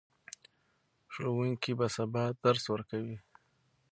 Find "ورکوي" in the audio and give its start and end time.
2.73-3.17